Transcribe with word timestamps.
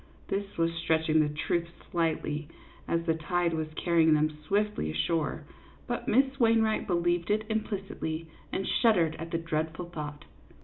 This 0.29 0.57
was 0.57 0.73
stretching 0.73 1.19
the 1.19 1.29
truth 1.31 1.67
slightly, 1.91 2.47
as 2.87 3.05
the 3.05 3.13
tide 3.13 3.53
was 3.53 3.67
carrying 3.75 4.15
them 4.15 4.35
swiftly 4.47 4.89
ashore; 4.91 5.43
but 5.85 6.07
Miss 6.07 6.39
Wainwright 6.39 6.87
believed 6.87 7.29
it 7.29 7.45
implicitly, 7.49 8.25
and 8.51 8.67
shuddered 8.67 9.15
at 9.19 9.29
the 9.29 9.37
dreadful 9.37 9.85
thought. 9.91 10.25